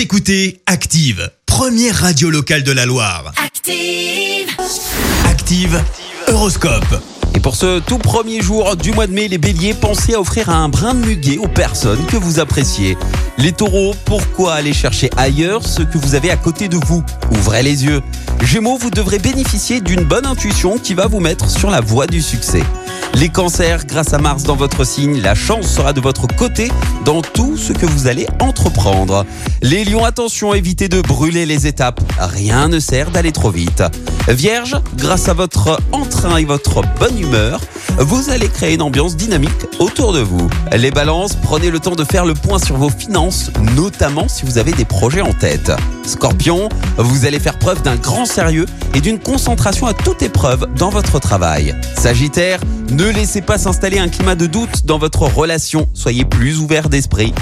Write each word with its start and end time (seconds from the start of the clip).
Vous 0.00 0.04
écoutez 0.04 0.62
Active, 0.64 1.30
première 1.44 1.94
radio 1.94 2.30
locale 2.30 2.62
de 2.62 2.72
la 2.72 2.86
Loire. 2.86 3.34
Active. 3.36 4.48
Active, 5.28 5.84
Horoscope. 6.26 7.02
Et 7.34 7.40
pour 7.40 7.54
ce 7.54 7.80
tout 7.80 7.98
premier 7.98 8.40
jour 8.40 8.76
du 8.76 8.92
mois 8.92 9.06
de 9.06 9.12
mai, 9.12 9.28
les 9.28 9.36
béliers, 9.36 9.74
pensez 9.74 10.14
à 10.14 10.20
offrir 10.20 10.48
un 10.48 10.70
brin 10.70 10.94
de 10.94 11.04
muguet 11.04 11.36
aux 11.36 11.48
personnes 11.48 12.06
que 12.06 12.16
vous 12.16 12.40
appréciez. 12.40 12.96
Les 13.36 13.52
taureaux, 13.52 13.94
pourquoi 14.06 14.54
aller 14.54 14.72
chercher 14.72 15.10
ailleurs 15.18 15.66
ce 15.66 15.82
que 15.82 15.98
vous 15.98 16.14
avez 16.14 16.30
à 16.30 16.36
côté 16.38 16.68
de 16.68 16.78
vous? 16.78 17.04
Ouvrez 17.32 17.62
les 17.62 17.84
yeux. 17.84 18.00
Gémeaux, 18.42 18.78
vous 18.78 18.90
devrez 18.90 19.18
bénéficier 19.18 19.82
d'une 19.82 20.04
bonne 20.04 20.24
intuition 20.24 20.78
qui 20.78 20.94
va 20.94 21.08
vous 21.08 21.20
mettre 21.20 21.50
sur 21.50 21.68
la 21.70 21.82
voie 21.82 22.06
du 22.06 22.22
succès. 22.22 22.62
Les 23.14 23.28
cancers, 23.28 23.84
grâce 23.86 24.14
à 24.14 24.18
Mars 24.18 24.44
dans 24.44 24.56
votre 24.56 24.84
signe, 24.84 25.20
la 25.20 25.34
chance 25.34 25.66
sera 25.66 25.92
de 25.92 26.00
votre 26.00 26.26
côté 26.26 26.70
dans 27.04 27.22
tout 27.22 27.56
ce 27.56 27.72
que 27.72 27.84
vous 27.84 28.06
allez 28.06 28.26
entreprendre. 28.40 29.26
Les 29.62 29.84
lions, 29.84 30.04
attention, 30.04 30.54
évitez 30.54 30.88
de 30.88 31.00
brûler 31.02 31.44
les 31.44 31.66
étapes. 31.66 32.00
Rien 32.18 32.68
ne 32.68 32.78
sert 32.78 33.10
d'aller 33.10 33.32
trop 33.32 33.50
vite. 33.50 33.82
Vierge, 34.28 34.76
grâce 34.96 35.28
à 35.28 35.34
votre 35.34 35.80
entrain 35.92 36.36
et 36.36 36.44
votre 36.44 36.82
bonne 36.98 37.18
humeur, 37.18 37.60
vous 37.98 38.30
allez 38.30 38.48
créer 38.48 38.74
une 38.74 38.82
ambiance 38.82 39.16
dynamique 39.16 39.66
autour 39.80 40.12
de 40.12 40.20
vous. 40.20 40.48
Les 40.72 40.90
balances, 40.90 41.34
prenez 41.34 41.70
le 41.70 41.80
temps 41.80 41.96
de 41.96 42.04
faire 42.04 42.24
le 42.24 42.34
point 42.34 42.58
sur 42.58 42.76
vos 42.76 42.90
finances, 42.90 43.50
notamment 43.74 44.28
si 44.28 44.46
vous 44.46 44.58
avez 44.58 44.72
des 44.72 44.84
projets 44.84 45.20
en 45.20 45.32
tête. 45.32 45.72
Scorpion, 46.06 46.68
vous 46.96 47.26
allez 47.26 47.40
faire 47.40 47.58
preuve 47.58 47.82
d'un 47.82 47.96
grand 47.96 48.24
sérieux 48.24 48.66
et 48.94 49.00
d'une 49.00 49.18
concentration 49.18 49.86
à 49.86 49.94
toute 49.94 50.22
épreuve 50.22 50.68
dans 50.76 50.90
votre 50.90 51.18
travail. 51.18 51.74
Sagittaire, 51.98 52.60
ne 52.90 53.04
laissez 53.04 53.40
pas 53.40 53.58
s'installer 53.58 53.98
un 53.98 54.08
climat 54.08 54.34
de 54.34 54.46
doute 54.46 54.84
dans 54.84 54.98
votre 54.98 55.22
relation, 55.22 55.88
soyez 55.94 56.24
plus 56.24 56.58
ouvert 56.58 56.88
d'esprit. 56.88 57.32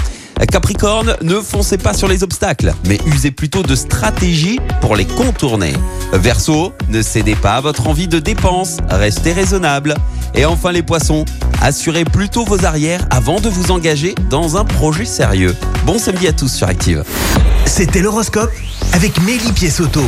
Capricorne, 0.51 1.17
ne 1.21 1.41
foncez 1.41 1.77
pas 1.77 1.93
sur 1.93 2.07
les 2.07 2.23
obstacles, 2.23 2.73
mais 2.87 2.97
usez 3.05 3.31
plutôt 3.31 3.61
de 3.61 3.75
stratégie 3.75 4.59
pour 4.79 4.95
les 4.95 5.05
contourner. 5.05 5.73
Verseau, 6.13 6.73
ne 6.87 7.01
cédez 7.01 7.35
pas 7.35 7.55
à 7.55 7.61
votre 7.61 7.87
envie 7.87 8.07
de 8.07 8.19
dépense, 8.19 8.77
restez 8.89 9.33
raisonnable. 9.33 9.95
Et 10.35 10.45
enfin 10.45 10.71
les 10.71 10.83
poissons, 10.83 11.25
assurez 11.61 12.05
plutôt 12.05 12.45
vos 12.45 12.65
arrières 12.65 13.05
avant 13.09 13.39
de 13.39 13.49
vous 13.49 13.71
engager 13.71 14.15
dans 14.29 14.55
un 14.55 14.65
projet 14.65 15.05
sérieux. 15.05 15.55
Bon 15.85 15.99
samedi 15.99 16.27
à 16.27 16.33
tous 16.33 16.53
sur 16.53 16.67
Active. 16.67 17.03
C'était 17.65 18.01
l'horoscope 18.01 18.51
avec 18.93 19.21
Mélie 19.23 19.51
Pièce-Auto, 19.51 20.03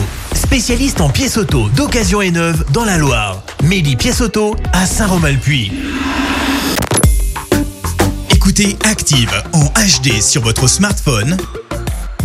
spécialiste 0.52 0.99
en 0.99 1.07
pièces 1.07 1.38
auto 1.38 1.69
d'occasion 1.69 2.21
et 2.21 2.30
neuve 2.30 2.66
dans 2.73 2.83
la 2.83 2.97
Loire. 2.97 3.41
Mélie 3.63 3.95
Pièce-Auto 3.95 4.58
à 4.73 4.85
Saint-Romain-le-Puy. 4.85 5.71
Écoutez 8.35 8.75
Active 8.83 9.31
en 9.53 9.63
HD 9.63 10.21
sur 10.21 10.41
votre 10.41 10.67
smartphone, 10.67 11.38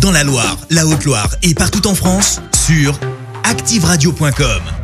dans 0.01 0.11
la 0.11 0.25
Loire, 0.25 0.57
la 0.69 0.85
Haute-Loire 0.85 1.29
et 1.41 1.53
partout 1.53 1.87
en 1.87 1.95
France, 1.95 2.41
sur 2.53 2.99
activeradio.com. 3.45 4.76